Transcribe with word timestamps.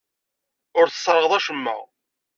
Ur 0.79 0.87
tesserɣeḍ 0.89 1.31
acemma. 1.37 1.75